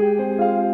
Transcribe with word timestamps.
Música 0.00 0.69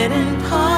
getting 0.00 0.40
past. 0.48 0.69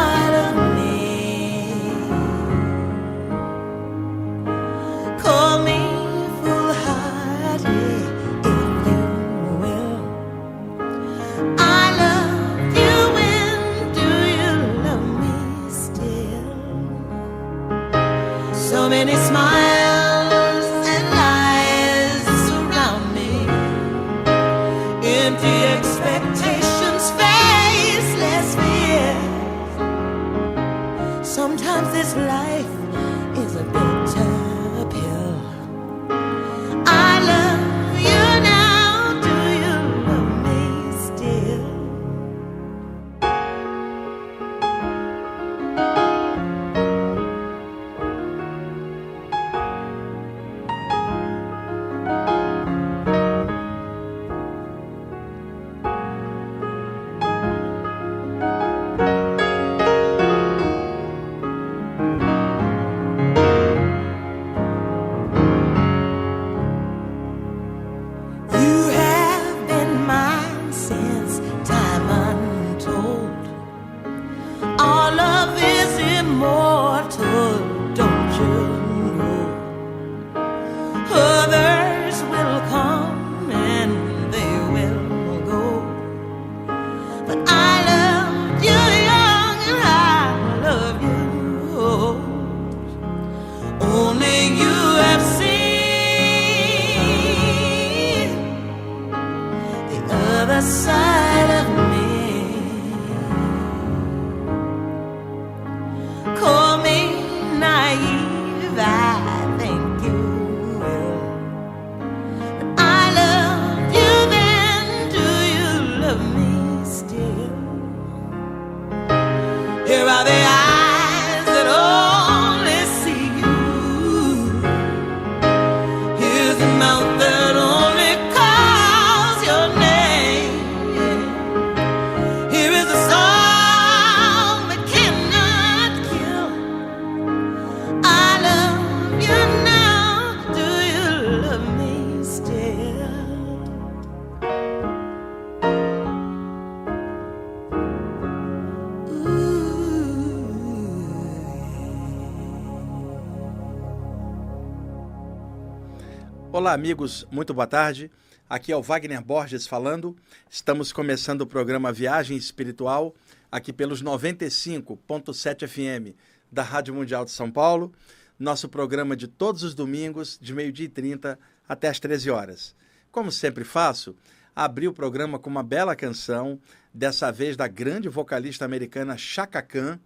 Olá, 156.62 156.74
amigos, 156.74 157.26
muito 157.28 157.52
boa 157.52 157.66
tarde. 157.66 158.08
Aqui 158.48 158.70
é 158.70 158.76
o 158.76 158.80
Wagner 158.80 159.20
Borges 159.20 159.66
falando. 159.66 160.16
Estamos 160.48 160.92
começando 160.92 161.40
o 161.40 161.46
programa 161.46 161.92
Viagem 161.92 162.36
Espiritual, 162.36 163.16
aqui 163.50 163.72
pelos 163.72 164.00
95.7 164.00 165.66
FM 165.66 166.16
da 166.52 166.62
Rádio 166.62 166.94
Mundial 166.94 167.24
de 167.24 167.32
São 167.32 167.50
Paulo. 167.50 167.92
Nosso 168.38 168.68
programa 168.68 169.16
de 169.16 169.26
todos 169.26 169.64
os 169.64 169.74
domingos, 169.74 170.38
de 170.40 170.54
meio-dia 170.54 170.86
e 170.86 170.88
30 170.88 171.36
até 171.68 171.88
as 171.88 171.98
13 171.98 172.30
horas. 172.30 172.76
Como 173.10 173.32
sempre 173.32 173.64
faço, 173.64 174.14
abri 174.54 174.86
o 174.86 174.92
programa 174.92 175.40
com 175.40 175.50
uma 175.50 175.64
bela 175.64 175.96
canção, 175.96 176.60
dessa 176.94 177.32
vez 177.32 177.56
da 177.56 177.66
grande 177.66 178.08
vocalista 178.08 178.64
americana 178.64 179.16
Chaka 179.16 179.62
Khan. 179.62 179.98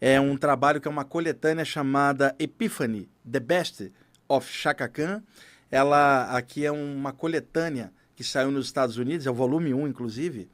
É 0.00 0.18
um 0.18 0.38
trabalho 0.38 0.80
que 0.80 0.88
é 0.88 0.90
uma 0.90 1.04
coletânea 1.04 1.66
chamada 1.66 2.34
Epiphany, 2.38 3.10
The 3.30 3.40
Best 3.40 3.92
of 4.26 4.50
Chaka 4.50 4.88
Khan 4.88 5.22
ela 5.72 6.24
aqui 6.36 6.66
é 6.66 6.70
uma 6.70 7.14
coletânea 7.14 7.90
que 8.14 8.22
saiu 8.22 8.50
nos 8.50 8.66
Estados 8.66 8.98
Unidos, 8.98 9.26
é 9.26 9.30
o 9.30 9.34
volume 9.34 9.72
1, 9.72 9.88
inclusive, 9.88 10.50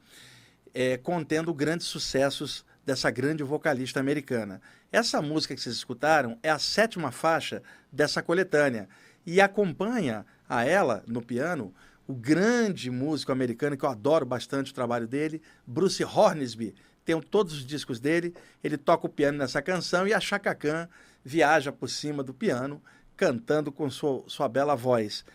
é, 0.73 0.95
contendo 0.95 1.53
grandes 1.53 1.87
sucessos 1.87 2.65
dessa 2.85 3.11
grande 3.11 3.43
vocalista 3.43 3.99
americana. 3.99 4.61
Essa 4.89 5.21
música 5.21 5.53
que 5.53 5.61
vocês 5.61 5.75
escutaram 5.75 6.39
é 6.41 6.49
a 6.49 6.57
sétima 6.57 7.11
faixa 7.11 7.61
dessa 7.91 8.23
coletânea 8.23 8.87
e 9.25 9.41
acompanha 9.41 10.25
a 10.47 10.63
ela 10.63 11.03
no 11.05 11.21
piano 11.21 11.73
o 12.07 12.15
grande 12.15 12.89
músico 12.89 13.33
americano 13.33 13.75
que 13.75 13.83
eu 13.83 13.89
adoro 13.89 14.25
bastante 14.25 14.71
o 14.71 14.73
trabalho 14.73 15.05
dele, 15.05 15.41
Bruce 15.67 16.03
Hornsby. 16.03 16.73
Tenho 17.03 17.21
todos 17.21 17.53
os 17.53 17.65
discos 17.65 17.99
dele, 17.99 18.33
ele 18.63 18.77
toca 18.77 19.05
o 19.05 19.09
piano 19.09 19.37
nessa 19.37 19.61
canção 19.61 20.07
e 20.07 20.13
a 20.13 20.19
Chaka 20.19 20.55
Khan 20.55 20.87
viaja 21.25 21.73
por 21.73 21.89
cima 21.89 22.23
do 22.23 22.33
piano 22.33 22.81
cantando 23.19 23.69
com 23.69 23.89
sua, 23.89 24.23
sua 24.27 24.47
bela 24.47 24.77
voz. 24.77 25.25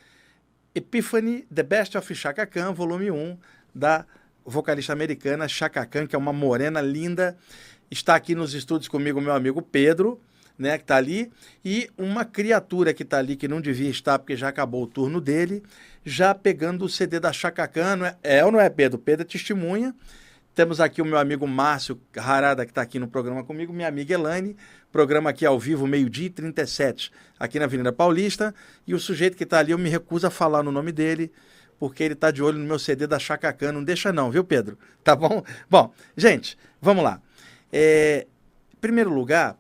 Epiphany, 0.74 1.46
The 1.54 1.62
Best 1.62 1.98
of 1.98 2.14
Chaka 2.14 2.46
Khan, 2.46 2.72
volume 2.72 3.10
1, 3.10 3.36
da 3.74 4.06
vocalista 4.42 4.94
americana 4.94 5.46
Chaka 5.46 5.84
Khan, 5.84 6.06
que 6.06 6.16
é 6.16 6.18
uma 6.18 6.32
morena 6.32 6.80
linda. 6.80 7.36
Está 7.90 8.14
aqui 8.14 8.34
nos 8.34 8.54
estúdios 8.54 8.88
comigo 8.88 9.20
meu 9.20 9.34
amigo 9.34 9.60
Pedro, 9.60 10.18
né, 10.58 10.78
que 10.78 10.84
está 10.84 10.96
ali, 10.96 11.30
e 11.62 11.90
uma 11.98 12.24
criatura 12.24 12.94
que 12.94 13.02
está 13.02 13.18
ali, 13.18 13.36
que 13.36 13.46
não 13.46 13.60
devia 13.60 13.90
estar 13.90 14.18
porque 14.18 14.34
já 14.34 14.48
acabou 14.48 14.84
o 14.84 14.86
turno 14.86 15.20
dele, 15.20 15.62
já 16.06 16.34
pegando 16.34 16.86
o 16.86 16.88
CD 16.88 17.20
da 17.20 17.34
Chaka 17.34 17.68
Khan. 17.68 18.16
É, 18.22 18.38
é 18.38 18.44
ou 18.46 18.50
não 18.50 18.60
é, 18.60 18.70
Pedro? 18.70 18.98
Pedro 18.98 19.26
é 19.26 19.28
testemunha. 19.28 19.94
Temos 20.54 20.80
aqui 20.80 21.02
o 21.02 21.04
meu 21.04 21.18
amigo 21.18 21.48
Márcio 21.48 22.00
Harada, 22.16 22.64
que 22.64 22.70
está 22.70 22.80
aqui 22.80 23.00
no 23.00 23.08
programa 23.08 23.42
comigo, 23.42 23.72
minha 23.72 23.88
amiga 23.88 24.14
Elaine, 24.14 24.56
programa 24.92 25.30
aqui 25.30 25.44
ao 25.44 25.58
vivo, 25.58 25.84
meio-dia 25.84 26.26
e 26.26 26.30
37, 26.30 27.10
aqui 27.40 27.58
na 27.58 27.64
Avenida 27.64 27.92
Paulista. 27.92 28.54
E 28.86 28.94
o 28.94 29.00
sujeito 29.00 29.36
que 29.36 29.42
está 29.42 29.58
ali, 29.58 29.72
eu 29.72 29.78
me 29.78 29.88
recuso 29.88 30.28
a 30.28 30.30
falar 30.30 30.62
no 30.62 30.70
nome 30.70 30.92
dele, 30.92 31.32
porque 31.76 32.04
ele 32.04 32.14
está 32.14 32.30
de 32.30 32.40
olho 32.40 32.56
no 32.56 32.64
meu 32.64 32.78
CD 32.78 33.04
da 33.04 33.18
Chacacan. 33.18 33.72
Não 33.72 33.82
deixa 33.82 34.12
não, 34.12 34.30
viu, 34.30 34.44
Pedro? 34.44 34.78
Tá 35.02 35.16
bom? 35.16 35.42
Bom, 35.68 35.92
gente, 36.16 36.56
vamos 36.80 37.02
lá. 37.02 37.20
É, 37.72 38.28
primeiro 38.80 39.12
lugar, 39.12 39.58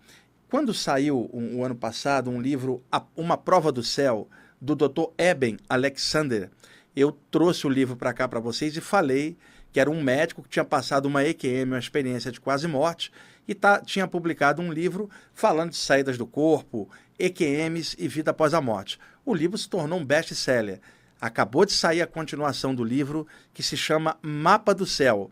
quando 0.48 0.72
saiu 0.72 1.28
um, 1.32 1.56
o 1.56 1.64
ano 1.64 1.74
passado 1.74 2.30
um 2.30 2.40
livro, 2.40 2.84
Uma 3.16 3.36
Prova 3.36 3.72
do 3.72 3.82
Céu, 3.82 4.28
do 4.60 4.76
Dr. 4.76 5.10
Eben 5.18 5.56
Alexander, 5.68 6.50
eu 6.94 7.10
trouxe 7.32 7.66
o 7.66 7.70
livro 7.70 7.96
para 7.96 8.14
cá 8.14 8.28
para 8.28 8.38
vocês 8.38 8.76
e 8.76 8.80
falei 8.80 9.36
que 9.74 9.80
era 9.80 9.90
um 9.90 10.00
médico 10.00 10.40
que 10.40 10.48
tinha 10.48 10.64
passado 10.64 11.06
uma 11.06 11.24
EQM, 11.24 11.64
uma 11.64 11.80
experiência 11.80 12.30
de 12.30 12.40
quase 12.40 12.68
morte, 12.68 13.10
e 13.46 13.56
tá, 13.56 13.80
tinha 13.80 14.06
publicado 14.06 14.62
um 14.62 14.72
livro 14.72 15.10
falando 15.32 15.70
de 15.70 15.76
saídas 15.76 16.16
do 16.16 16.24
corpo, 16.24 16.88
EQMs 17.18 17.96
e 17.98 18.06
vida 18.06 18.30
após 18.30 18.54
a 18.54 18.60
morte. 18.60 19.00
O 19.26 19.34
livro 19.34 19.58
se 19.58 19.68
tornou 19.68 19.98
um 19.98 20.04
best-seller. 20.04 20.80
Acabou 21.20 21.64
de 21.64 21.72
sair 21.72 22.00
a 22.00 22.06
continuação 22.06 22.72
do 22.72 22.84
livro, 22.84 23.26
que 23.52 23.64
se 23.64 23.76
chama 23.76 24.16
Mapa 24.22 24.72
do 24.72 24.86
Céu, 24.86 25.28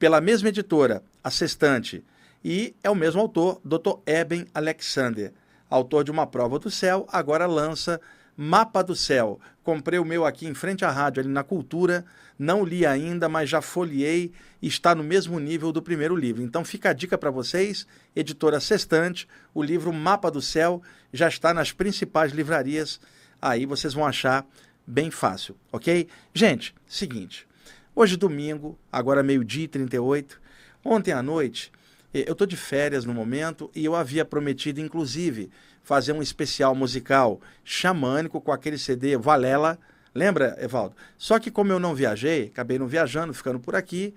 pela 0.00 0.20
mesma 0.20 0.48
editora, 0.48 1.00
a 1.22 1.30
Sextante, 1.30 2.04
e 2.44 2.74
é 2.82 2.90
o 2.90 2.94
mesmo 2.96 3.20
autor, 3.20 3.60
Dr. 3.64 4.00
Eben 4.04 4.48
Alexander, 4.52 5.32
autor 5.68 6.02
de 6.02 6.10
Uma 6.10 6.26
Prova 6.26 6.58
do 6.58 6.72
Céu, 6.72 7.06
agora 7.12 7.46
lança 7.46 8.00
Mapa 8.42 8.82
do 8.82 8.96
Céu. 8.96 9.38
Comprei 9.62 9.98
o 9.98 10.04
meu 10.04 10.24
aqui 10.24 10.46
em 10.46 10.54
frente 10.54 10.82
à 10.82 10.90
rádio, 10.90 11.20
ali 11.20 11.28
na 11.28 11.44
Cultura. 11.44 12.06
Não 12.38 12.64
li 12.64 12.86
ainda, 12.86 13.28
mas 13.28 13.50
já 13.50 13.60
folheei 13.60 14.32
e 14.62 14.66
está 14.66 14.94
no 14.94 15.04
mesmo 15.04 15.38
nível 15.38 15.70
do 15.70 15.82
primeiro 15.82 16.16
livro. 16.16 16.42
Então 16.42 16.64
fica 16.64 16.88
a 16.88 16.92
dica 16.94 17.18
para 17.18 17.30
vocês, 17.30 17.86
editora 18.16 18.58
Sextante, 18.58 19.28
o 19.52 19.62
livro 19.62 19.92
Mapa 19.92 20.30
do 20.30 20.40
Céu 20.40 20.80
já 21.12 21.28
está 21.28 21.52
nas 21.52 21.70
principais 21.70 22.32
livrarias. 22.32 22.98
Aí 23.42 23.66
vocês 23.66 23.92
vão 23.92 24.06
achar 24.06 24.46
bem 24.86 25.10
fácil, 25.10 25.54
ok? 25.70 26.08
Gente, 26.32 26.74
seguinte. 26.88 27.46
Hoje 27.94 28.16
domingo, 28.16 28.78
agora 28.90 29.22
meio-dia 29.22 29.64
e 29.64 29.68
38. 29.68 30.40
Ontem 30.82 31.12
à 31.12 31.22
noite, 31.22 31.70
eu 32.12 32.32
estou 32.32 32.46
de 32.46 32.56
férias 32.56 33.04
no 33.04 33.14
momento 33.14 33.70
e 33.74 33.84
eu 33.84 33.94
havia 33.94 34.24
prometido, 34.24 34.80
inclusive, 34.80 35.50
fazer 35.82 36.12
um 36.12 36.22
especial 36.22 36.74
musical 36.74 37.40
xamânico 37.64 38.40
com 38.40 38.52
aquele 38.52 38.78
CD 38.78 39.16
Valela. 39.16 39.78
Lembra, 40.14 40.56
Evaldo? 40.60 40.96
Só 41.16 41.38
que 41.38 41.50
como 41.50 41.72
eu 41.72 41.78
não 41.78 41.94
viajei, 41.94 42.46
acabei 42.46 42.78
não 42.78 42.86
viajando, 42.88 43.32
ficando 43.32 43.60
por 43.60 43.76
aqui, 43.76 44.12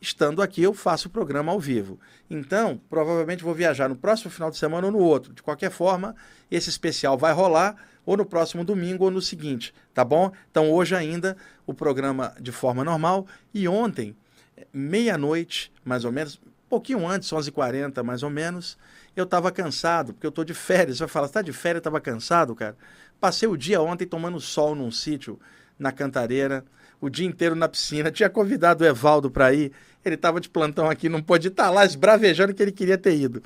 estando 0.00 0.42
aqui 0.42 0.62
eu 0.62 0.74
faço 0.74 1.08
o 1.08 1.10
programa 1.10 1.52
ao 1.52 1.60
vivo. 1.60 2.00
Então, 2.28 2.80
provavelmente 2.88 3.44
vou 3.44 3.54
viajar 3.54 3.88
no 3.88 3.94
próximo 3.94 4.30
final 4.30 4.50
de 4.50 4.56
semana 4.56 4.86
ou 4.86 4.92
no 4.92 4.98
outro. 4.98 5.32
De 5.32 5.42
qualquer 5.42 5.70
forma, 5.70 6.16
esse 6.50 6.68
especial 6.68 7.16
vai 7.16 7.32
rolar 7.32 7.76
ou 8.04 8.16
no 8.16 8.24
próximo 8.24 8.64
domingo 8.64 9.04
ou 9.04 9.10
no 9.10 9.20
seguinte, 9.20 9.72
tá 9.94 10.04
bom? 10.04 10.32
Então, 10.50 10.70
hoje 10.72 10.96
ainda 10.96 11.36
o 11.66 11.74
programa 11.74 12.34
de 12.40 12.50
forma 12.50 12.82
normal 12.82 13.26
e 13.54 13.68
ontem, 13.68 14.16
meia-noite, 14.72 15.72
mais 15.84 16.04
ou 16.04 16.10
menos, 16.10 16.40
pouquinho 16.70 17.06
antes, 17.06 17.28
11h40 17.30 18.02
mais 18.04 18.22
ou 18.22 18.30
menos, 18.30 18.78
eu 19.16 19.24
estava 19.24 19.50
cansado, 19.50 20.14
porque 20.14 20.26
eu 20.26 20.30
estou 20.30 20.44
de 20.44 20.54
férias. 20.54 20.96
Você 20.96 21.04
vai 21.04 21.08
falar, 21.08 21.26
está 21.26 21.42
de 21.42 21.52
férias, 21.52 21.80
estava 21.80 22.00
cansado, 22.00 22.54
cara? 22.54 22.76
Passei 23.20 23.48
o 23.48 23.56
dia 23.56 23.82
ontem 23.82 24.06
tomando 24.06 24.40
sol 24.40 24.74
num 24.74 24.90
sítio, 24.90 25.38
na 25.78 25.90
Cantareira, 25.90 26.64
o 27.00 27.10
dia 27.10 27.26
inteiro 27.26 27.56
na 27.56 27.68
piscina. 27.68 28.10
Tinha 28.12 28.30
convidado 28.30 28.84
o 28.84 28.86
Evaldo 28.86 29.30
para 29.30 29.52
ir, 29.52 29.72
ele 30.04 30.14
estava 30.14 30.40
de 30.40 30.48
plantão 30.48 30.88
aqui, 30.88 31.08
não 31.08 31.20
pôde 31.20 31.48
estar 31.48 31.64
tá 31.64 31.70
lá 31.70 31.84
esbravejando 31.84 32.54
que 32.54 32.62
ele 32.62 32.72
queria 32.72 32.96
ter 32.96 33.16
ido. 33.16 33.42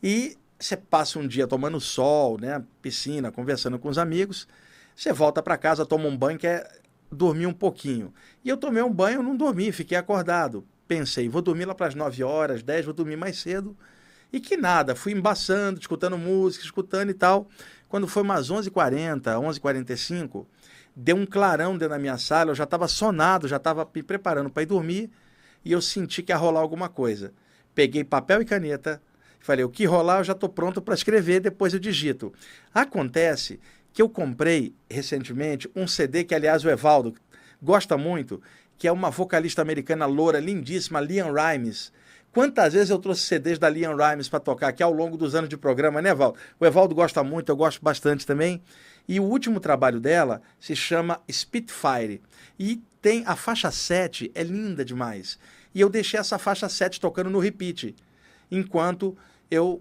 E 0.00 0.38
você 0.58 0.76
passa 0.76 1.18
um 1.18 1.26
dia 1.26 1.46
tomando 1.46 1.80
sol, 1.80 2.38
né, 2.40 2.62
piscina, 2.80 3.32
conversando 3.32 3.78
com 3.78 3.88
os 3.88 3.98
amigos, 3.98 4.46
você 4.94 5.12
volta 5.12 5.42
para 5.42 5.58
casa, 5.58 5.84
toma 5.84 6.06
um 6.06 6.16
banho, 6.16 6.38
quer 6.38 6.80
dormir 7.10 7.46
um 7.46 7.52
pouquinho. 7.52 8.14
E 8.44 8.48
eu 8.48 8.56
tomei 8.56 8.82
um 8.82 8.92
banho, 8.92 9.22
não 9.22 9.36
dormi, 9.36 9.72
fiquei 9.72 9.98
acordado. 9.98 10.64
Pensei, 10.92 11.26
vou 11.26 11.40
dormir 11.40 11.64
lá 11.64 11.74
para 11.74 11.86
as 11.86 11.94
9 11.94 12.22
horas, 12.22 12.62
10, 12.62 12.84
vou 12.84 12.92
dormir 12.92 13.16
mais 13.16 13.38
cedo. 13.38 13.74
E 14.30 14.38
que 14.38 14.58
nada, 14.58 14.94
fui 14.94 15.12
embaçando, 15.12 15.80
escutando 15.80 16.18
música, 16.18 16.62
escutando 16.62 17.08
e 17.08 17.14
tal. 17.14 17.48
Quando 17.88 18.06
foi 18.06 18.22
umas 18.22 18.50
11h40, 18.50 19.22
11h45, 19.22 20.44
deu 20.94 21.16
um 21.16 21.24
clarão 21.24 21.78
dentro 21.78 21.88
da 21.88 21.98
minha 21.98 22.18
sala, 22.18 22.50
eu 22.50 22.54
já 22.54 22.64
estava 22.64 22.86
sonado, 22.88 23.48
já 23.48 23.56
estava 23.56 23.88
me 23.94 24.02
preparando 24.02 24.50
para 24.50 24.64
ir 24.64 24.66
dormir, 24.66 25.10
e 25.64 25.72
eu 25.72 25.80
senti 25.80 26.22
que 26.22 26.30
ia 26.30 26.36
rolar 26.36 26.60
alguma 26.60 26.90
coisa. 26.90 27.32
Peguei 27.74 28.04
papel 28.04 28.42
e 28.42 28.44
caneta, 28.44 29.00
falei, 29.40 29.64
o 29.64 29.70
que 29.70 29.86
rolar 29.86 30.18
eu 30.18 30.24
já 30.24 30.34
estou 30.34 30.50
pronto 30.50 30.82
para 30.82 30.92
escrever, 30.92 31.40
depois 31.40 31.72
eu 31.72 31.80
digito. 31.80 32.34
Acontece 32.74 33.58
que 33.94 34.02
eu 34.02 34.10
comprei 34.10 34.74
recentemente 34.90 35.70
um 35.74 35.86
CD 35.86 36.22
que, 36.22 36.34
aliás, 36.34 36.66
o 36.66 36.68
Evaldo 36.68 37.14
gosta 37.62 37.96
muito, 37.96 38.42
que 38.82 38.88
é 38.88 38.90
uma 38.90 39.10
vocalista 39.10 39.62
americana 39.62 40.06
loura, 40.06 40.40
lindíssima, 40.40 41.00
Liam 41.00 41.32
Rimes, 41.32 41.92
Quantas 42.32 42.72
vezes 42.72 42.90
eu 42.90 42.98
trouxe 42.98 43.22
CDs 43.22 43.56
da 43.56 43.68
Liam 43.68 43.94
Rimes 43.94 44.28
para 44.28 44.40
tocar 44.40 44.68
aqui 44.68 44.82
ao 44.82 44.92
longo 44.92 45.16
dos 45.16 45.36
anos 45.36 45.48
de 45.48 45.56
programa, 45.56 46.02
né, 46.02 46.10
Evaldo? 46.10 46.36
O 46.58 46.66
Evaldo 46.66 46.92
gosta 46.92 47.22
muito, 47.22 47.52
eu 47.52 47.56
gosto 47.56 47.80
bastante 47.80 48.26
também. 48.26 48.60
E 49.06 49.20
o 49.20 49.22
último 49.22 49.60
trabalho 49.60 50.00
dela 50.00 50.42
se 50.58 50.74
chama 50.74 51.20
Spitfire. 51.30 52.20
E 52.58 52.82
tem 53.00 53.22
a 53.24 53.36
faixa 53.36 53.70
7, 53.70 54.32
é 54.34 54.42
linda 54.42 54.84
demais. 54.84 55.38
E 55.72 55.80
eu 55.80 55.88
deixei 55.88 56.18
essa 56.18 56.36
faixa 56.36 56.68
7 56.68 57.00
tocando 57.00 57.30
no 57.30 57.38
repeat, 57.38 57.94
enquanto 58.50 59.16
eu 59.48 59.80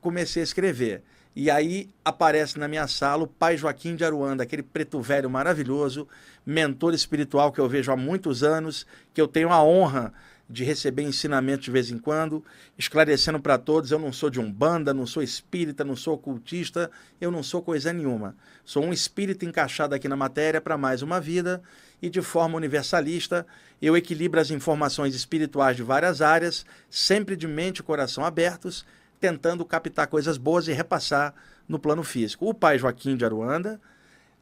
comecei 0.00 0.40
a 0.40 0.44
escrever. 0.44 1.02
E 1.34 1.50
aí 1.50 1.88
aparece 2.04 2.58
na 2.58 2.68
minha 2.68 2.86
sala 2.86 3.24
o 3.24 3.26
pai 3.26 3.56
Joaquim 3.56 3.96
de 3.96 4.04
Aruanda, 4.04 4.42
aquele 4.42 4.62
preto 4.62 5.00
velho 5.00 5.30
maravilhoso, 5.30 6.06
mentor 6.44 6.92
espiritual 6.92 7.50
que 7.50 7.60
eu 7.60 7.68
vejo 7.68 7.90
há 7.90 7.96
muitos 7.96 8.42
anos, 8.42 8.86
que 9.14 9.20
eu 9.20 9.26
tenho 9.26 9.50
a 9.50 9.62
honra 9.62 10.12
de 10.52 10.64
receber 10.64 11.02
ensinamento 11.02 11.62
de 11.62 11.70
vez 11.70 11.90
em 11.90 11.96
quando, 11.96 12.44
esclarecendo 12.76 13.40
para 13.40 13.56
todos: 13.56 13.90
eu 13.90 13.98
não 13.98 14.12
sou 14.12 14.28
de 14.28 14.38
umbanda, 14.38 14.92
não 14.92 15.06
sou 15.06 15.22
espírita, 15.22 15.82
não 15.82 15.96
sou 15.96 16.14
ocultista, 16.14 16.90
eu 17.18 17.30
não 17.30 17.42
sou 17.42 17.62
coisa 17.62 17.92
nenhuma. 17.92 18.36
Sou 18.62 18.84
um 18.84 18.92
espírito 18.92 19.46
encaixado 19.46 19.94
aqui 19.94 20.06
na 20.08 20.16
matéria 20.16 20.60
para 20.60 20.76
mais 20.76 21.00
uma 21.00 21.18
vida 21.18 21.62
e 22.02 22.10
de 22.10 22.20
forma 22.20 22.56
universalista 22.56 23.46
eu 23.80 23.96
equilibro 23.96 24.38
as 24.38 24.50
informações 24.50 25.14
espirituais 25.14 25.76
de 25.76 25.82
várias 25.82 26.20
áreas, 26.20 26.66
sempre 26.90 27.34
de 27.34 27.48
mente 27.48 27.78
e 27.78 27.82
coração 27.82 28.22
abertos, 28.22 28.84
tentando 29.22 29.64
captar 29.64 30.08
coisas 30.08 30.36
boas 30.36 30.66
e 30.66 30.72
repassar 30.72 31.32
no 31.68 31.78
plano 31.78 32.02
físico. 32.02 32.48
O 32.48 32.52
pai 32.52 32.76
Joaquim 32.76 33.16
de 33.16 33.24
Aruanda 33.24 33.80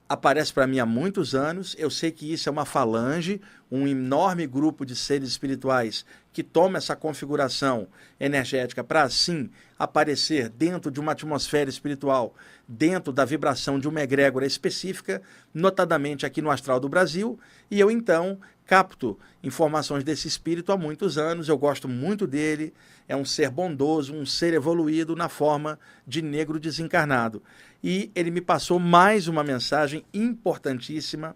aparece 0.08 0.54
para 0.54 0.66
mim 0.66 0.78
há 0.78 0.86
muitos 0.86 1.34
anos. 1.34 1.76
Eu 1.78 1.90
sei 1.90 2.10
que 2.10 2.32
isso 2.32 2.48
é 2.48 2.52
uma 2.52 2.64
falange, 2.64 3.42
um 3.70 3.86
enorme 3.86 4.46
grupo 4.46 4.86
de 4.86 4.96
seres 4.96 5.28
espirituais 5.28 6.06
que 6.32 6.42
toma 6.42 6.78
essa 6.78 6.96
configuração 6.96 7.88
energética 8.18 8.82
para 8.82 9.02
assim 9.02 9.50
aparecer 9.78 10.48
dentro 10.48 10.90
de 10.90 10.98
uma 10.98 11.12
atmosfera 11.12 11.68
espiritual, 11.68 12.34
dentro 12.66 13.12
da 13.12 13.26
vibração 13.26 13.78
de 13.78 13.86
uma 13.86 14.00
egrégora 14.00 14.46
específica, 14.46 15.20
notadamente 15.52 16.24
aqui 16.24 16.40
no 16.40 16.50
astral 16.50 16.80
do 16.80 16.88
Brasil, 16.88 17.38
e 17.70 17.78
eu 17.78 17.90
então 17.90 18.40
capto 18.70 19.18
informações 19.42 20.04
desse 20.04 20.28
espírito 20.28 20.70
há 20.70 20.76
muitos 20.76 21.18
anos, 21.18 21.48
eu 21.48 21.58
gosto 21.58 21.88
muito 21.88 22.24
dele, 22.24 22.72
é 23.08 23.16
um 23.16 23.24
ser 23.24 23.50
bondoso, 23.50 24.14
um 24.14 24.24
ser 24.24 24.54
evoluído 24.54 25.16
na 25.16 25.28
forma 25.28 25.76
de 26.06 26.22
negro 26.22 26.60
desencarnado 26.60 27.42
e 27.82 28.12
ele 28.14 28.30
me 28.30 28.40
passou 28.40 28.78
mais 28.78 29.26
uma 29.26 29.42
mensagem 29.42 30.04
importantíssima, 30.14 31.34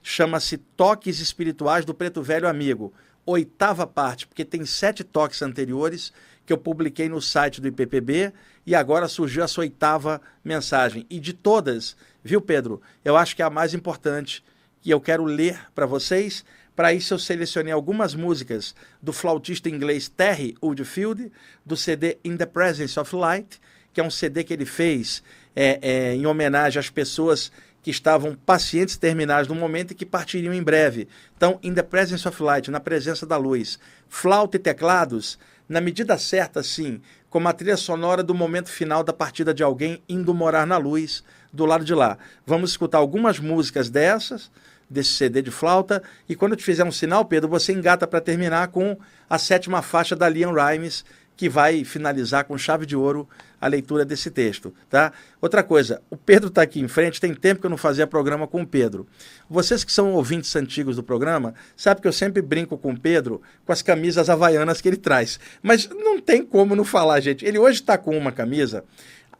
chama-se 0.00 0.58
Toques 0.58 1.18
Espirituais 1.18 1.84
do 1.84 1.92
Preto 1.92 2.22
Velho 2.22 2.46
Amigo, 2.46 2.94
oitava 3.24 3.84
parte, 3.84 4.24
porque 4.24 4.44
tem 4.44 4.64
sete 4.64 5.02
toques 5.02 5.42
anteriores 5.42 6.12
que 6.46 6.52
eu 6.52 6.58
publiquei 6.58 7.08
no 7.08 7.20
site 7.20 7.60
do 7.60 7.66
IPPB 7.66 8.32
e 8.64 8.76
agora 8.76 9.08
surgiu 9.08 9.42
essa 9.42 9.60
oitava 9.60 10.20
mensagem. 10.44 11.04
E 11.10 11.18
de 11.18 11.32
todas, 11.32 11.96
viu, 12.22 12.40
Pedro? 12.40 12.80
Eu 13.04 13.16
acho 13.16 13.34
que 13.34 13.42
é 13.42 13.44
a 13.44 13.50
mais 13.50 13.74
importante 13.74 14.44
que 14.86 14.90
eu 14.90 15.00
quero 15.00 15.24
ler 15.24 15.58
para 15.74 15.84
vocês. 15.84 16.44
Para 16.76 16.92
isso, 16.92 17.14
eu 17.14 17.18
selecionei 17.18 17.72
algumas 17.72 18.14
músicas 18.14 18.74
do 19.00 19.10
flautista 19.10 19.70
inglês 19.70 20.08
Terry 20.08 20.54
Woodfield, 20.62 21.32
do 21.64 21.74
CD 21.74 22.18
In 22.22 22.36
the 22.36 22.44
Presence 22.44 23.00
of 23.00 23.16
Light, 23.16 23.58
que 23.94 24.00
é 24.00 24.04
um 24.04 24.10
CD 24.10 24.44
que 24.44 24.52
ele 24.52 24.66
fez 24.66 25.22
é, 25.56 25.78
é, 25.80 26.14
em 26.14 26.26
homenagem 26.26 26.78
às 26.78 26.90
pessoas 26.90 27.50
que 27.82 27.90
estavam 27.90 28.34
pacientes 28.34 28.98
terminais 28.98 29.48
no 29.48 29.54
momento 29.54 29.92
e 29.92 29.94
que 29.94 30.04
partiriam 30.04 30.52
em 30.52 30.62
breve. 30.62 31.08
Então, 31.34 31.58
in 31.62 31.72
the 31.72 31.82
presence 31.82 32.28
of 32.28 32.42
light, 32.42 32.70
na 32.70 32.80
presença 32.80 33.24
da 33.24 33.38
luz. 33.38 33.78
Flauta 34.08 34.56
e 34.56 34.60
teclados, 34.60 35.38
na 35.66 35.80
medida 35.80 36.18
certa, 36.18 36.62
sim, 36.62 37.00
como 37.30 37.48
a 37.48 37.52
trilha 37.52 37.76
sonora 37.76 38.22
do 38.22 38.34
momento 38.34 38.68
final 38.68 39.02
da 39.02 39.12
partida 39.12 39.54
de 39.54 39.62
alguém 39.62 40.02
indo 40.08 40.34
morar 40.34 40.66
na 40.66 40.76
luz 40.76 41.24
do 41.52 41.64
lado 41.64 41.84
de 41.84 41.94
lá. 41.94 42.18
Vamos 42.44 42.70
escutar 42.70 42.98
algumas 42.98 43.38
músicas 43.38 43.88
dessas, 43.88 44.50
desse 44.88 45.10
CD 45.10 45.42
de 45.42 45.50
flauta, 45.50 46.02
e 46.28 46.34
quando 46.34 46.52
eu 46.52 46.56
te 46.56 46.64
fizer 46.64 46.84
um 46.84 46.92
sinal, 46.92 47.24
Pedro, 47.24 47.48
você 47.48 47.72
engata 47.72 48.06
para 48.06 48.20
terminar 48.20 48.68
com 48.68 48.96
a 49.28 49.38
sétima 49.38 49.82
faixa 49.82 50.14
da 50.14 50.28
Liam 50.28 50.52
Rimes, 50.52 51.04
que 51.36 51.48
vai 51.48 51.84
finalizar 51.84 52.44
com 52.44 52.56
chave 52.56 52.86
de 52.86 52.96
ouro 52.96 53.28
a 53.60 53.66
leitura 53.68 54.04
desse 54.04 54.30
texto, 54.30 54.72
tá? 54.88 55.12
Outra 55.40 55.62
coisa, 55.62 56.00
o 56.10 56.16
Pedro 56.16 56.48
está 56.48 56.62
aqui 56.62 56.80
em 56.80 56.88
frente, 56.88 57.20
tem 57.20 57.34
tempo 57.34 57.60
que 57.60 57.66
eu 57.66 57.70
não 57.70 57.76
fazia 57.76 58.06
programa 58.06 58.46
com 58.46 58.62
o 58.62 58.66
Pedro. 58.66 59.06
Vocês 59.48 59.82
que 59.84 59.92
são 59.92 60.12
ouvintes 60.12 60.54
antigos 60.56 60.96
do 60.96 61.02
programa, 61.02 61.54
sabem 61.76 62.02
que 62.02 62.08
eu 62.08 62.12
sempre 62.12 62.42
brinco 62.42 62.76
com 62.78 62.92
o 62.92 63.00
Pedro 63.00 63.40
com 63.64 63.72
as 63.72 63.82
camisas 63.82 64.28
havaianas 64.28 64.80
que 64.80 64.88
ele 64.88 64.96
traz. 64.96 65.40
Mas 65.62 65.88
não 65.88 66.20
tem 66.20 66.44
como 66.44 66.76
não 66.76 66.84
falar, 66.84 67.20
gente. 67.20 67.44
Ele 67.44 67.58
hoje 67.58 67.80
está 67.80 67.96
com 67.98 68.16
uma 68.16 68.32
camisa 68.32 68.84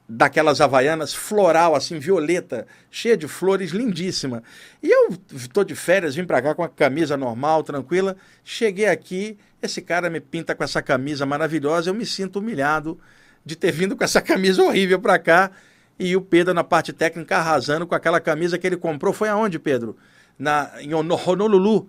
daquelas 0.08 0.60
havaianas 0.60 1.12
floral, 1.14 1.74
assim, 1.74 1.98
violeta, 1.98 2.66
cheia 2.90 3.16
de 3.16 3.26
flores, 3.26 3.70
lindíssima. 3.72 4.42
E 4.82 4.88
eu 4.88 5.16
estou 5.34 5.64
de 5.64 5.74
férias, 5.74 6.14
vim 6.14 6.24
para 6.24 6.40
cá 6.40 6.54
com 6.54 6.62
a 6.62 6.68
camisa 6.68 7.16
normal, 7.16 7.62
tranquila. 7.62 8.16
Cheguei 8.44 8.86
aqui, 8.86 9.36
esse 9.60 9.82
cara 9.82 10.08
me 10.08 10.20
pinta 10.20 10.54
com 10.54 10.62
essa 10.62 10.80
camisa 10.80 11.26
maravilhosa, 11.26 11.90
eu 11.90 11.94
me 11.94 12.06
sinto 12.06 12.38
humilhado 12.38 12.98
de 13.44 13.56
ter 13.56 13.72
vindo 13.72 13.96
com 13.96 14.04
essa 14.04 14.22
camisa 14.22 14.62
horrível 14.62 15.00
para 15.00 15.18
cá. 15.18 15.50
E 15.98 16.14
o 16.14 16.20
Pedro 16.20 16.52
na 16.52 16.62
parte 16.62 16.92
técnica 16.92 17.38
arrasando 17.38 17.86
com 17.86 17.94
aquela 17.94 18.20
camisa 18.20 18.58
que 18.58 18.66
ele 18.66 18.76
comprou. 18.76 19.14
Foi 19.14 19.28
aonde, 19.28 19.58
Pedro? 19.58 19.96
Na, 20.38 20.70
em 20.78 20.92
Honolulu, 20.92 21.88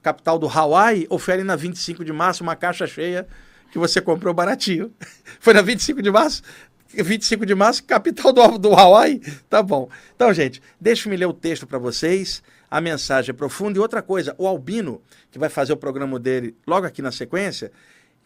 capital 0.00 0.38
do 0.38 0.46
Hawaii, 0.46 1.08
ali 1.32 1.42
na 1.42 1.56
25 1.56 2.04
de 2.04 2.12
março, 2.12 2.44
uma 2.44 2.54
caixa 2.54 2.86
cheia 2.86 3.26
que 3.70 3.78
você 3.78 4.00
comprou 4.00 4.32
baratinho. 4.32 4.92
Foi 5.40 5.52
na 5.52 5.62
25 5.62 6.02
de 6.02 6.10
março? 6.10 6.42
25 6.88 7.44
de 7.44 7.54
março, 7.54 7.84
capital 7.84 8.32
do, 8.32 8.58
do 8.58 8.74
Hawaii? 8.74 9.20
Tá 9.48 9.62
bom. 9.62 9.88
Então, 10.14 10.32
gente, 10.32 10.62
deixa-me 10.80 11.16
ler 11.16 11.26
o 11.26 11.32
texto 11.32 11.66
para 11.66 11.78
vocês. 11.78 12.42
A 12.70 12.80
mensagem 12.80 13.30
é 13.30 13.34
profunda. 13.34 13.78
E 13.78 13.80
outra 13.80 14.02
coisa, 14.02 14.34
o 14.38 14.46
Albino, 14.46 15.02
que 15.30 15.38
vai 15.38 15.48
fazer 15.48 15.72
o 15.72 15.76
programa 15.76 16.18
dele 16.18 16.56
logo 16.66 16.86
aqui 16.86 17.02
na 17.02 17.12
sequência, 17.12 17.70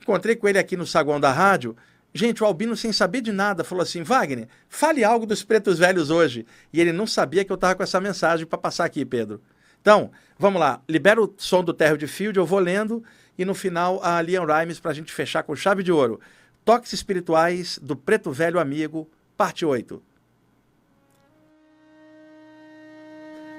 encontrei 0.01 0.37
com 0.37 0.49
ele 0.49 0.59
aqui 0.59 0.77
no 0.77 0.87
saguão 0.87 1.21
da 1.21 1.33
rádio. 1.33 1.77
Gente, 2.15 2.43
o 2.43 2.47
Albino, 2.47 2.77
sem 2.77 2.93
saber 2.93 3.21
de 3.21 3.33
nada, 3.33 3.65
falou 3.65 3.83
assim: 3.83 4.03
Wagner, 4.03 4.47
fale 4.69 5.03
algo 5.03 5.27
dos 5.27 5.43
pretos 5.43 5.79
velhos 5.79 6.11
hoje. 6.11 6.47
E 6.73 6.81
ele 6.81 6.93
não 6.93 7.07
sabia 7.07 7.45
que 7.45 7.51
eu 7.51 7.57
estava 7.57 7.75
com 7.75 7.83
essa 7.83 8.01
mensagem 8.01 8.47
para 8.47 8.59
passar 8.59 8.85
aqui, 8.85 9.05
Pedro. 9.05 9.41
Então, 9.81 10.11
vamos 10.39 10.61
lá. 10.61 10.81
Libera 10.89 11.21
o 11.21 11.33
som 11.37 11.65
do 11.65 11.73
Terro 11.73 11.97
de 11.97 12.07
Field, 12.07 12.39
eu 12.39 12.47
vou 12.47 12.59
lendo. 12.59 13.03
E 13.37 13.45
no 13.45 13.55
final, 13.55 13.99
a 14.05 14.21
Liam 14.21 14.45
Rimes 14.45 14.79
para 14.79 14.91
a 14.91 14.95
gente 14.95 15.13
fechar 15.13 15.43
com 15.43 15.57
chave 15.57 15.83
de 15.83 15.91
ouro. 15.91 16.21
Toques 16.65 16.93
Espirituais 16.93 17.77
do 17.83 17.97
Preto 17.97 18.31
Velho 18.31 18.61
Amigo, 18.61 19.11
parte 19.37 19.67
8. 19.67 20.01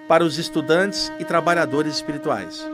Para 0.07 0.24
os 0.24 0.38
estudantes 0.38 1.12
e 1.19 1.25
trabalhadores 1.25 1.95
espirituais. 1.95 2.65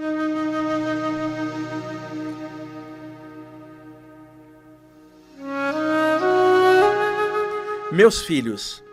Meus 7.91 8.21
filhos, 8.21 8.83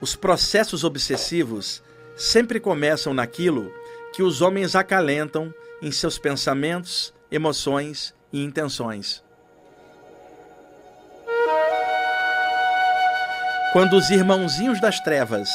os 0.00 0.16
processos 0.16 0.82
obsessivos 0.82 1.82
sempre 2.16 2.58
começam 2.58 3.12
naquilo 3.12 3.70
que 4.14 4.22
os 4.22 4.40
homens 4.40 4.74
acalentam 4.74 5.52
em 5.82 5.92
seus 5.92 6.18
pensamentos, 6.18 7.12
emoções 7.30 8.14
e 8.32 8.42
intenções. 8.42 9.25
Quando 13.72 13.96
os 13.96 14.10
irmãozinhos 14.10 14.80
das 14.80 15.00
trevas 15.00 15.48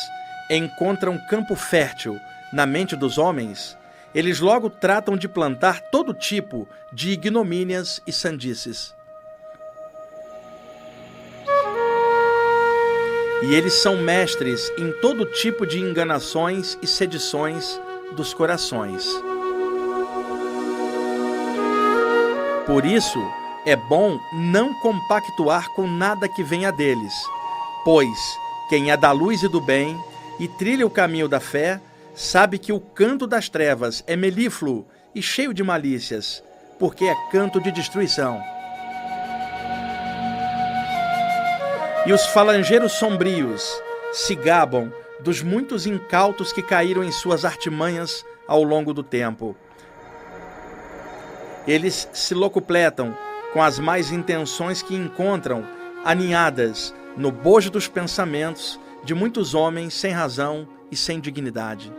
encontram 0.50 1.18
campo 1.18 1.56
fértil 1.56 2.20
na 2.52 2.66
mente 2.66 2.96
dos 2.96 3.18
homens, 3.18 3.78
eles 4.14 4.40
logo 4.40 4.70
tratam 4.70 5.16
de 5.16 5.28
plantar 5.28 5.80
todo 5.90 6.14
tipo 6.14 6.68
de 6.92 7.12
ignomínias 7.12 8.02
e 8.06 8.12
sandices. 8.12 8.94
E 13.44 13.56
eles 13.56 13.74
são 13.82 13.98
mestres 13.98 14.72
em 14.78 14.92
todo 15.00 15.26
tipo 15.26 15.66
de 15.66 15.80
enganações 15.80 16.78
e 16.82 16.86
sedições 16.86 17.80
dos 18.16 18.34
corações. 18.34 19.08
Por 22.68 22.86
isso, 22.86 23.20
é 23.66 23.76
bom 23.76 24.20
não 24.34 24.74
compactuar 24.82 25.70
com 25.70 25.88
nada 25.88 26.28
que 26.28 26.44
venha 26.44 26.72
deles 26.72 27.14
Pois 27.84 28.38
quem 28.70 28.92
é 28.92 28.96
da 28.96 29.12
luz 29.12 29.44
e 29.44 29.48
do 29.48 29.60
bem 29.60 30.00
e 30.40 30.48
trilha 30.48 30.86
o 30.86 30.90
caminho 30.90 31.28
da 31.28 31.40
fé, 31.40 31.82
sabe 32.16 32.58
que 32.58 32.72
o 32.72 32.80
canto 32.80 33.28
das 33.28 33.50
trevas 33.50 34.04
é 34.08 34.16
melífluo 34.16 34.86
e 35.14 35.22
cheio 35.22 35.54
de 35.54 35.64
malícias, 35.64 36.44
porque 36.80 37.06
é 37.06 37.16
canto 37.32 37.60
de 37.60 37.72
destruição. 37.72 38.42
E 42.06 42.14
os 42.14 42.26
falangeiros 42.28 42.94
sombrios 42.94 43.82
se 44.14 44.36
gabam 44.36 44.92
dos 45.20 45.42
muitos 45.42 45.86
incautos 45.86 46.54
que 46.54 46.62
caíram 46.62 47.04
em 47.04 47.12
suas 47.12 47.46
artimanhas 47.46 48.26
ao 48.48 48.64
longo 48.64 48.94
do 48.94 49.04
tempo. 49.04 49.56
Eles 51.68 52.10
se 52.14 52.34
locupletam 52.34 53.16
com 53.54 53.62
as 53.62 53.78
mais 53.78 54.12
intenções 54.12 54.82
que 54.82 54.96
encontram 54.96 55.64
aninhadas 56.04 56.94
no 57.18 57.32
bojo 57.32 57.70
dos 57.70 57.88
pensamentos 57.88 58.80
de 59.04 59.14
muitos 59.14 59.54
homens 59.54 59.94
sem 59.94 60.12
razão 60.12 60.68
e 60.92 60.96
sem 60.96 61.20
dignidade. 61.20 61.92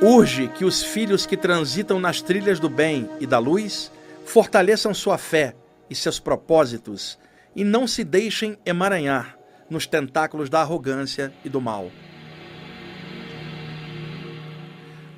Urge 0.00 0.48
que 0.48 0.64
os 0.64 0.82
filhos 0.82 1.26
que 1.26 1.36
transitam 1.36 1.98
nas 1.98 2.22
trilhas 2.22 2.60
do 2.60 2.68
bem 2.68 3.08
e 3.18 3.26
da 3.26 3.38
luz 3.38 3.90
fortaleçam 4.24 4.94
sua 4.94 5.18
fé 5.18 5.56
e 5.90 5.94
seus 5.94 6.20
propósitos 6.20 7.18
e 7.56 7.64
não 7.64 7.86
se 7.86 8.04
deixem 8.04 8.56
emaranhar 8.64 9.36
nos 9.68 9.86
tentáculos 9.86 10.48
da 10.48 10.60
arrogância 10.60 11.32
e 11.44 11.48
do 11.48 11.60
mal. 11.60 11.90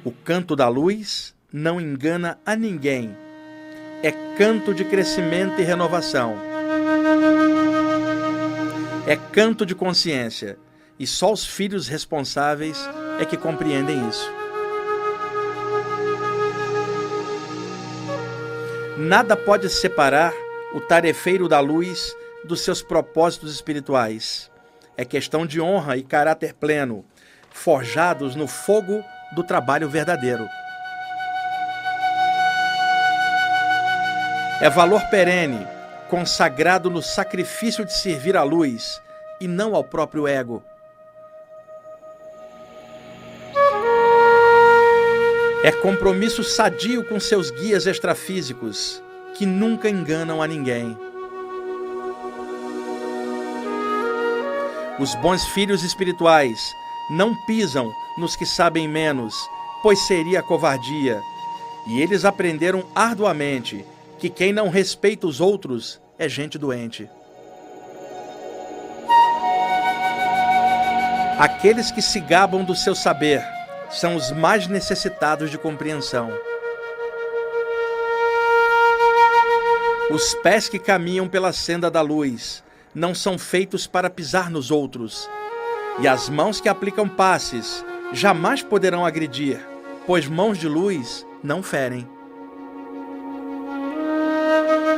O 0.02 0.10
canto 0.10 0.56
da 0.56 0.68
luz 0.68 1.34
não 1.52 1.78
engana 1.78 2.38
a 2.46 2.56
ninguém 2.56 3.14
é 4.02 4.12
canto 4.36 4.72
de 4.72 4.84
crescimento 4.84 5.60
e 5.60 5.64
renovação. 5.64 6.36
É 9.06 9.16
canto 9.16 9.66
de 9.66 9.74
consciência. 9.74 10.58
E 10.98 11.06
só 11.06 11.32
os 11.32 11.46
filhos 11.46 11.88
responsáveis 11.88 12.78
é 13.18 13.24
que 13.24 13.36
compreendem 13.36 14.08
isso. 14.08 14.30
Nada 18.96 19.36
pode 19.36 19.68
separar 19.68 20.32
o 20.74 20.80
tarefeiro 20.80 21.48
da 21.48 21.58
luz 21.60 22.14
dos 22.44 22.60
seus 22.60 22.82
propósitos 22.82 23.52
espirituais. 23.52 24.50
É 24.96 25.04
questão 25.04 25.46
de 25.46 25.60
honra 25.60 25.96
e 25.96 26.02
caráter 26.02 26.54
pleno, 26.54 27.04
forjados 27.50 28.34
no 28.34 28.46
fogo 28.46 29.02
do 29.34 29.42
trabalho 29.42 29.88
verdadeiro. 29.88 30.46
É 34.62 34.68
valor 34.68 35.00
perene, 35.08 35.66
consagrado 36.10 36.90
no 36.90 37.00
sacrifício 37.00 37.82
de 37.82 37.94
servir 37.96 38.36
à 38.36 38.42
luz 38.42 39.00
e 39.40 39.48
não 39.48 39.74
ao 39.74 39.82
próprio 39.82 40.28
ego. 40.28 40.62
É 45.64 45.72
compromisso 45.72 46.44
sadio 46.44 47.02
com 47.08 47.18
seus 47.18 47.50
guias 47.50 47.86
extrafísicos, 47.86 49.02
que 49.34 49.46
nunca 49.46 49.88
enganam 49.88 50.42
a 50.42 50.46
ninguém. 50.46 50.94
Os 54.98 55.14
bons 55.14 55.42
filhos 55.46 55.82
espirituais 55.82 56.60
não 57.08 57.34
pisam 57.46 57.90
nos 58.18 58.36
que 58.36 58.44
sabem 58.44 58.86
menos, 58.86 59.34
pois 59.82 59.98
seria 60.06 60.42
covardia. 60.42 61.18
E 61.86 62.02
eles 62.02 62.26
aprenderam 62.26 62.84
arduamente 62.94 63.86
que 64.20 64.28
quem 64.28 64.52
não 64.52 64.68
respeita 64.68 65.26
os 65.26 65.40
outros 65.40 66.00
é 66.18 66.28
gente 66.28 66.58
doente. 66.58 67.08
Aqueles 71.38 71.90
que 71.90 72.02
se 72.02 72.20
gabam 72.20 72.62
do 72.62 72.74
seu 72.76 72.94
saber 72.94 73.42
são 73.90 74.14
os 74.14 74.30
mais 74.30 74.66
necessitados 74.66 75.50
de 75.50 75.56
compreensão. 75.56 76.30
Os 80.10 80.34
pés 80.34 80.68
que 80.68 80.78
caminham 80.78 81.26
pela 81.26 81.50
senda 81.50 81.90
da 81.90 82.02
luz 82.02 82.62
não 82.94 83.14
são 83.14 83.38
feitos 83.38 83.86
para 83.86 84.10
pisar 84.10 84.50
nos 84.50 84.70
outros, 84.70 85.30
e 85.98 86.06
as 86.06 86.28
mãos 86.28 86.60
que 86.60 86.68
aplicam 86.68 87.08
passes 87.08 87.82
jamais 88.12 88.62
poderão 88.62 89.06
agredir, 89.06 89.58
pois 90.06 90.26
mãos 90.26 90.58
de 90.58 90.68
luz 90.68 91.26
não 91.42 91.62
ferem. 91.62 92.19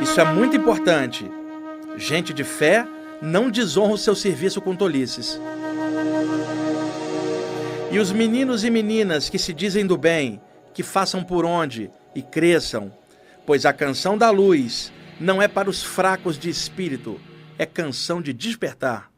Isso 0.03 0.19
é 0.19 0.25
muito 0.25 0.53
importante. 0.57 1.31
Gente 1.95 2.33
de 2.33 2.43
fé 2.43 2.85
não 3.21 3.49
desonra 3.49 3.93
o 3.93 3.97
seu 3.97 4.13
serviço 4.13 4.59
com 4.59 4.75
tolices. 4.75 5.39
E 7.89 7.97
os 7.97 8.11
meninos 8.11 8.65
e 8.65 8.69
meninas 8.69 9.29
que 9.29 9.39
se 9.39 9.53
dizem 9.53 9.87
do 9.87 9.95
bem, 9.95 10.41
que 10.73 10.83
façam 10.83 11.23
por 11.23 11.45
onde 11.45 11.89
e 12.13 12.21
cresçam, 12.21 12.91
pois 13.45 13.65
a 13.65 13.71
canção 13.71 14.17
da 14.17 14.29
luz 14.29 14.91
não 15.21 15.41
é 15.41 15.47
para 15.47 15.69
os 15.69 15.81
fracos 15.81 16.37
de 16.37 16.49
espírito, 16.49 17.17
é 17.57 17.65
canção 17.65 18.21
de 18.21 18.33
despertar. 18.33 19.09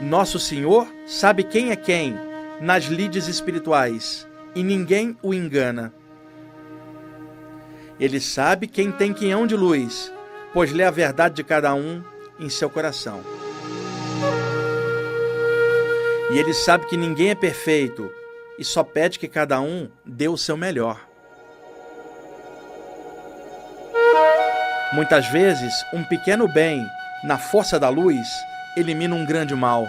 Nosso 0.00 0.38
Senhor 0.38 0.90
sabe 1.06 1.44
quem 1.44 1.70
é 1.70 1.76
quem 1.76 2.14
nas 2.58 2.84
lides 2.84 3.28
espirituais 3.28 4.26
e 4.54 4.62
ninguém 4.62 5.14
o 5.22 5.34
engana. 5.34 5.92
Ele 8.00 8.20
sabe 8.20 8.66
quem 8.66 8.90
tem 8.90 9.12
quinhão 9.12 9.46
de 9.46 9.54
luz, 9.54 10.12
pois 10.52 10.72
lê 10.72 10.84
a 10.84 10.90
verdade 10.90 11.36
de 11.36 11.44
cada 11.44 11.74
um 11.74 12.02
em 12.38 12.48
seu 12.48 12.68
coração. 12.68 13.20
E 16.30 16.38
ele 16.38 16.54
sabe 16.54 16.86
que 16.86 16.96
ninguém 16.96 17.30
é 17.30 17.34
perfeito 17.34 18.10
e 18.58 18.64
só 18.64 18.82
pede 18.82 19.18
que 19.18 19.28
cada 19.28 19.60
um 19.60 19.88
dê 20.04 20.28
o 20.28 20.36
seu 20.36 20.56
melhor. 20.56 21.00
Muitas 24.92 25.26
vezes, 25.28 25.72
um 25.92 26.04
pequeno 26.04 26.46
bem, 26.48 26.86
na 27.24 27.38
força 27.38 27.78
da 27.78 27.88
luz, 27.88 28.26
elimina 28.76 29.14
um 29.14 29.24
grande 29.24 29.54
mal. 29.54 29.86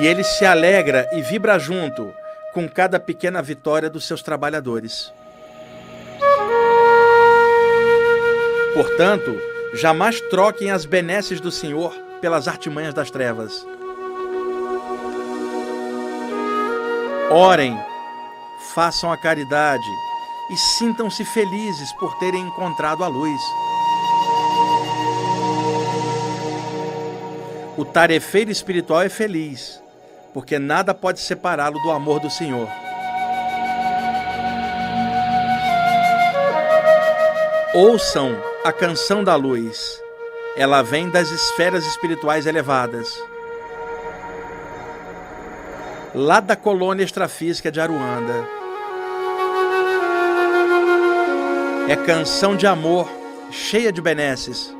E 0.00 0.06
ele 0.06 0.24
se 0.24 0.44
alegra 0.44 1.08
e 1.12 1.22
vibra 1.22 1.58
junto 1.58 2.14
com 2.54 2.68
cada 2.68 3.00
pequena 3.00 3.42
vitória 3.42 3.90
dos 3.90 4.06
seus 4.06 4.22
trabalhadores. 4.22 5.12
Portanto, 8.72 9.36
jamais 9.74 10.20
troquem 10.30 10.70
as 10.70 10.86
benesses 10.86 11.40
do 11.40 11.50
Senhor 11.50 11.92
pelas 12.20 12.46
artimanhas 12.46 12.94
das 12.94 13.10
trevas. 13.10 13.66
Orem, 17.30 17.76
façam 18.74 19.10
a 19.10 19.16
caridade 19.16 19.84
e 20.50 20.56
sintam-se 20.56 21.24
felizes 21.24 21.92
por 21.94 22.16
terem 22.18 22.40
encontrado 22.40 23.02
a 23.02 23.08
luz. 23.08 23.40
O 27.76 27.84
tarefeiro 27.84 28.52
espiritual 28.52 29.02
é 29.02 29.08
feliz, 29.08 29.82
porque 30.34 30.58
nada 30.58 30.92
pode 30.92 31.20
separá-lo 31.20 31.78
do 31.78 31.92
amor 31.92 32.18
do 32.18 32.28
Senhor. 32.28 32.68
Ouçam 37.72 38.36
a 38.64 38.72
canção 38.72 39.22
da 39.22 39.36
luz. 39.36 40.02
Ela 40.56 40.82
vem 40.82 41.08
das 41.08 41.30
esferas 41.30 41.86
espirituais 41.86 42.46
elevadas. 42.46 43.08
Lá 46.12 46.40
da 46.40 46.56
colônia 46.56 47.04
extrafísica 47.04 47.70
de 47.70 47.80
Aruanda. 47.80 48.48
É 51.88 51.94
canção 51.94 52.56
de 52.56 52.66
amor, 52.66 53.08
cheia 53.50 53.92
de 53.92 54.00
benesses. 54.00 54.74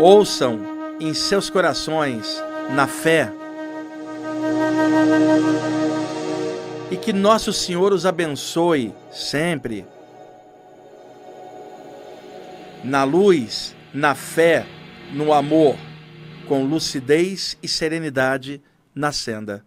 Ouçam 0.00 0.75
em 1.00 1.12
seus 1.14 1.50
corações, 1.50 2.42
na 2.70 2.86
fé. 2.86 3.32
E 6.90 6.96
que 6.96 7.12
nosso 7.12 7.52
Senhor 7.52 7.92
os 7.92 8.06
abençoe 8.06 8.94
sempre. 9.10 9.86
Na 12.82 13.04
luz, 13.04 13.74
na 13.92 14.14
fé, 14.14 14.66
no 15.12 15.32
amor, 15.32 15.76
com 16.46 16.64
lucidez 16.64 17.58
e 17.62 17.68
serenidade 17.68 18.62
na 18.94 19.12
senda. 19.12 19.64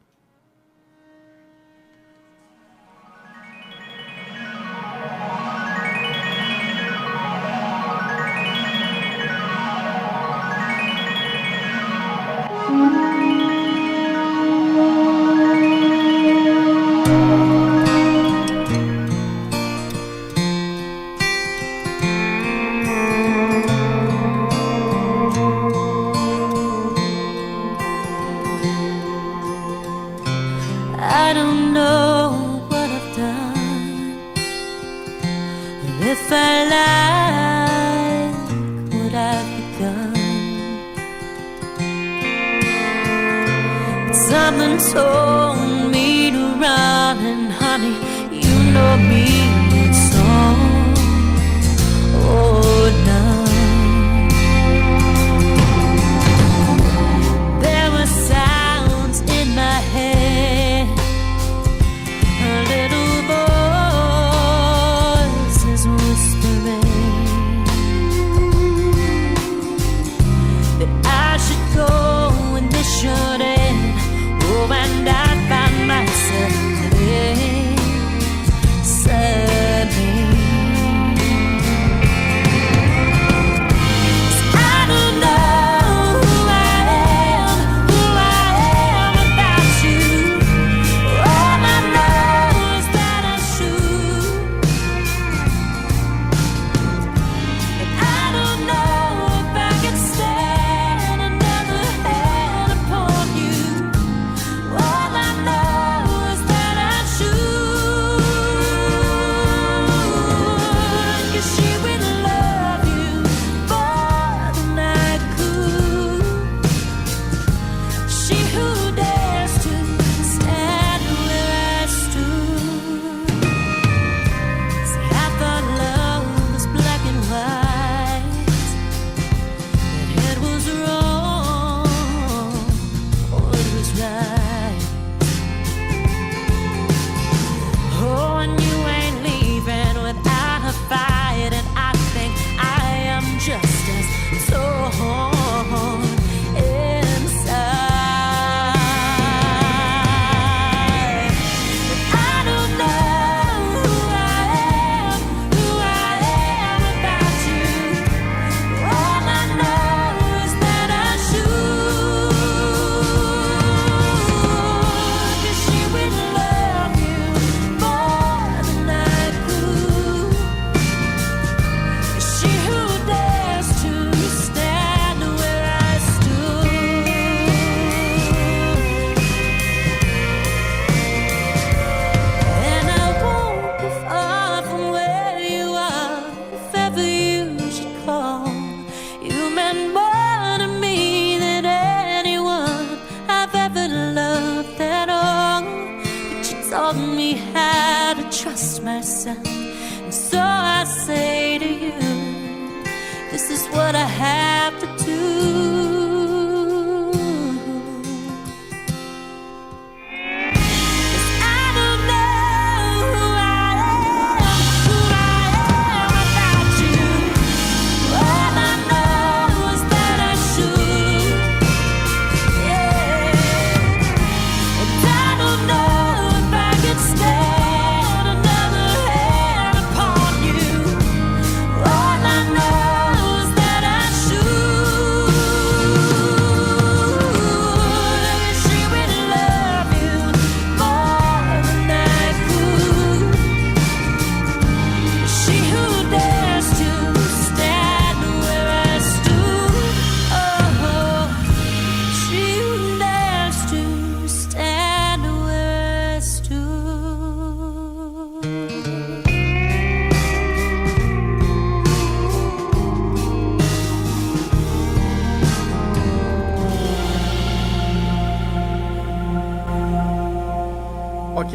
told 44.79 45.91
me 45.91 46.31
to 46.31 46.37
run, 46.61 47.17
and 47.17 47.51
honey, 47.51 47.95
you 48.31 48.71
know 48.71 48.97
me. 48.97 49.68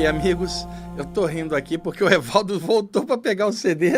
Amigos. 0.03 0.67
Eu 0.99 1.05
tô 1.05 1.25
rindo 1.25 1.55
aqui 1.55 1.79
porque 1.79 2.03
o 2.03 2.13
Evaldo 2.13 2.59
voltou 2.61 3.07
para 3.07 3.17
pegar 3.17 3.47
o 3.47 3.53
CD. 3.53 3.93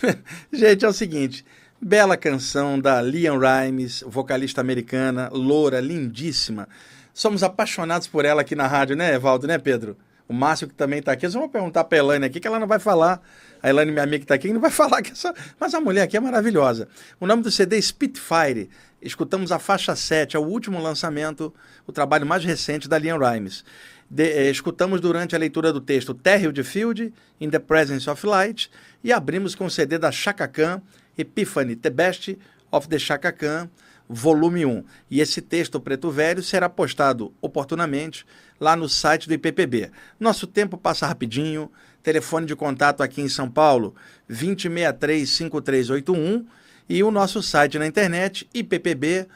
Gente, 0.50 0.84
é 0.84 0.88
o 0.88 0.92
seguinte: 0.92 1.44
bela 1.80 2.16
canção 2.16 2.80
da 2.80 3.02
Liam 3.02 3.38
Rimes, 3.38 4.02
vocalista 4.06 4.62
americana, 4.62 5.28
loura, 5.30 5.78
lindíssima. 5.78 6.66
Somos 7.12 7.42
apaixonados 7.42 8.08
por 8.08 8.24
ela 8.24 8.40
aqui 8.40 8.54
na 8.54 8.66
rádio, 8.66 8.96
né, 8.96 9.14
Evaldo, 9.14 9.46
né, 9.46 9.58
Pedro? 9.58 9.96
O 10.28 10.34
Márcio 10.34 10.66
que 10.66 10.74
também 10.74 10.98
está 10.98 11.12
aqui. 11.12 11.26
Eu 11.26 11.30
vou 11.30 11.48
perguntar 11.48 11.84
para 11.84 11.98
a 11.98 12.00
Elaine 12.00 12.24
aqui, 12.24 12.40
que 12.40 12.48
ela 12.48 12.58
não 12.58 12.66
vai 12.66 12.78
falar. 12.78 13.20
A 13.62 13.68
Elaine, 13.68 13.92
minha 13.92 14.02
amiga 14.02 14.18
que 14.18 14.24
está 14.24 14.34
aqui, 14.34 14.52
não 14.52 14.60
vai 14.60 14.70
falar 14.72 15.02
que 15.02 15.12
essa. 15.12 15.34
Mas 15.60 15.74
a 15.74 15.80
mulher 15.80 16.02
aqui 16.02 16.16
é 16.16 16.20
maravilhosa. 16.20 16.88
O 17.20 17.26
nome 17.26 17.42
do 17.42 17.50
CD 17.50 17.76
é 17.76 17.80
Spitfire. 17.80 18.70
Escutamos 19.00 19.52
a 19.52 19.58
faixa 19.58 19.94
7, 19.94 20.36
é 20.36 20.40
o 20.40 20.42
último 20.42 20.82
lançamento, 20.82 21.54
o 21.86 21.92
trabalho 21.92 22.26
mais 22.26 22.42
recente 22.42 22.88
da 22.88 22.98
Liam 22.98 23.18
Rimes. 23.18 23.62
De, 24.08 24.24
eh, 24.24 24.50
escutamos 24.50 25.00
durante 25.00 25.34
a 25.34 25.38
leitura 25.38 25.72
do 25.72 25.80
texto 25.80 26.14
Terry 26.14 26.52
de 26.52 26.62
Field, 26.62 27.12
In 27.40 27.50
the 27.50 27.58
Presence 27.58 28.08
of 28.08 28.24
Light, 28.26 28.70
e 29.02 29.12
abrimos 29.12 29.54
com 29.54 29.66
o 29.66 29.70
CD 29.70 29.98
da 29.98 30.12
Chaka 30.12 30.46
Khan, 30.46 30.80
Epiphany, 31.18 31.76
The 31.76 31.90
Best 31.90 32.38
of 32.70 32.88
the 32.88 32.98
Chaka 32.98 33.32
Khan, 33.32 33.68
volume 34.08 34.64
1. 34.64 34.84
E 35.10 35.20
esse 35.20 35.42
texto 35.42 35.80
preto 35.80 36.10
velho 36.10 36.42
será 36.42 36.68
postado 36.68 37.32
oportunamente 37.40 38.26
lá 38.60 38.76
no 38.76 38.88
site 38.88 39.26
do 39.28 39.34
IPPB. 39.34 39.90
Nosso 40.18 40.46
tempo 40.46 40.78
passa 40.78 41.06
rapidinho. 41.06 41.70
Telefone 42.02 42.46
de 42.46 42.54
contato 42.54 43.02
aqui 43.02 43.20
em 43.20 43.28
São 43.28 43.50
Paulo, 43.50 43.94
2063-5381 44.30 46.46
e 46.88 47.02
o 47.02 47.10
nosso 47.10 47.42
site 47.42 47.80
na 47.80 47.86
internet, 47.86 48.48
ippb.org.br. 48.54 49.26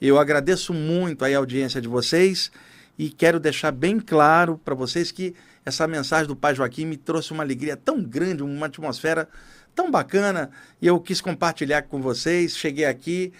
Eu 0.00 0.18
agradeço 0.18 0.74
muito 0.74 1.24
a 1.24 1.36
audiência 1.36 1.80
de 1.80 1.88
vocês 1.88 2.50
e 2.98 3.08
quero 3.08 3.40
deixar 3.40 3.72
bem 3.72 3.98
claro 3.98 4.60
para 4.64 4.74
vocês 4.74 5.10
que 5.10 5.34
essa 5.64 5.86
mensagem 5.86 6.26
do 6.26 6.36
Pai 6.36 6.54
Joaquim 6.54 6.84
me 6.84 6.96
trouxe 6.96 7.32
uma 7.32 7.42
alegria 7.42 7.76
tão 7.76 8.02
grande, 8.02 8.42
uma 8.42 8.66
atmosfera 8.66 9.28
tão 9.74 9.90
bacana 9.90 10.50
e 10.80 10.86
eu 10.86 11.00
quis 11.00 11.20
compartilhar 11.20 11.82
com 11.82 12.00
vocês. 12.00 12.56
Cheguei 12.56 12.84
aqui, 12.84 13.32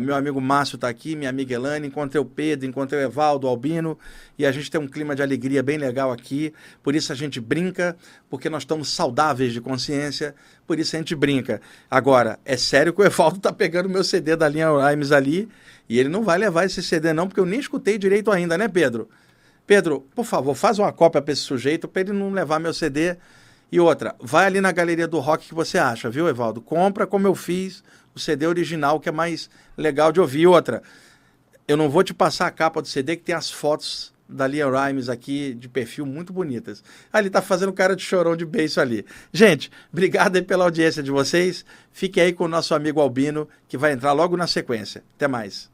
meu 0.00 0.14
amigo 0.14 0.40
Márcio 0.40 0.76
está 0.76 0.88
aqui, 0.88 1.14
minha 1.14 1.28
amiga 1.28 1.54
Elane, 1.54 1.86
encontrei 1.86 2.20
o 2.20 2.24
Pedro, 2.24 2.66
encontrei 2.66 3.00
o 3.00 3.04
Evaldo, 3.04 3.46
o 3.46 3.50
Albino 3.50 3.98
e 4.38 4.46
a 4.46 4.52
gente 4.52 4.70
tem 4.70 4.80
um 4.80 4.88
clima 4.88 5.14
de 5.14 5.22
alegria 5.22 5.62
bem 5.62 5.76
legal 5.76 6.10
aqui. 6.10 6.52
Por 6.82 6.94
isso 6.94 7.12
a 7.12 7.14
gente 7.14 7.40
brinca, 7.40 7.94
porque 8.30 8.48
nós 8.48 8.62
estamos 8.62 8.88
saudáveis 8.88 9.52
de 9.52 9.60
consciência, 9.60 10.34
por 10.66 10.78
isso 10.78 10.96
a 10.96 10.98
gente 10.98 11.14
brinca. 11.14 11.60
Agora, 11.90 12.38
é 12.44 12.56
sério 12.56 12.92
que 12.94 13.02
o 13.02 13.04
Evaldo 13.04 13.36
está 13.36 13.52
pegando 13.52 13.88
meu 13.88 14.02
CD 14.02 14.34
da 14.34 14.48
linha 14.48 14.70
Rhymes 14.70 15.12
ali 15.12 15.46
e 15.88 15.98
ele 15.98 16.08
não 16.08 16.22
vai 16.22 16.38
levar 16.38 16.64
esse 16.64 16.82
CD 16.82 17.12
não, 17.12 17.28
porque 17.28 17.40
eu 17.40 17.46
nem 17.46 17.60
escutei 17.60 17.98
direito 17.98 18.30
ainda, 18.30 18.56
né, 18.56 18.66
Pedro? 18.66 19.10
Pedro, 19.66 20.06
por 20.14 20.24
favor, 20.24 20.54
faz 20.54 20.78
uma 20.78 20.92
cópia 20.92 21.20
para 21.20 21.32
esse 21.32 21.42
sujeito 21.42 21.86
para 21.86 22.00
ele 22.00 22.12
não 22.12 22.32
levar 22.32 22.58
meu 22.58 22.72
CD. 22.72 23.16
E 23.70 23.78
outra, 23.78 24.16
vai 24.18 24.46
ali 24.46 24.60
na 24.60 24.72
galeria 24.72 25.06
do 25.06 25.20
rock 25.20 25.46
que 25.46 25.54
você 25.54 25.78
acha, 25.78 26.10
viu, 26.10 26.28
Evaldo? 26.28 26.60
Compra 26.60 27.06
como 27.06 27.26
eu 27.26 27.34
fiz 27.36 27.84
o 28.14 28.18
CD 28.18 28.46
original, 28.46 29.00
que 29.00 29.08
é 29.08 29.12
mais 29.12 29.50
legal 29.76 30.12
de 30.12 30.20
ouvir. 30.20 30.46
Outra, 30.46 30.82
eu 31.66 31.76
não 31.76 31.88
vou 31.88 32.02
te 32.02 32.12
passar 32.12 32.46
a 32.46 32.50
capa 32.50 32.82
do 32.82 32.88
CD 32.88 33.16
que 33.16 33.22
tem 33.22 33.34
as 33.34 33.50
fotos 33.50 34.12
da 34.28 34.46
Lia 34.46 34.66
Rimes 34.68 35.08
aqui 35.08 35.54
de 35.54 35.68
perfil 35.68 36.06
muito 36.06 36.32
bonitas. 36.32 36.82
Ah, 37.12 37.18
ele 37.18 37.30
tá 37.30 37.42
fazendo 37.42 37.72
cara 37.72 37.96
de 37.96 38.02
chorão 38.02 38.36
de 38.36 38.46
beijo 38.46 38.80
ali. 38.80 39.04
Gente, 39.32 39.70
obrigado 39.92 40.36
aí 40.36 40.42
pela 40.42 40.64
audiência 40.64 41.02
de 41.02 41.10
vocês. 41.10 41.64
Fique 41.92 42.20
aí 42.20 42.32
com 42.32 42.44
o 42.44 42.48
nosso 42.48 42.74
amigo 42.74 43.00
Albino, 43.00 43.48
que 43.68 43.76
vai 43.76 43.92
entrar 43.92 44.12
logo 44.12 44.36
na 44.36 44.46
sequência. 44.46 45.02
Até 45.16 45.26
mais. 45.26 45.68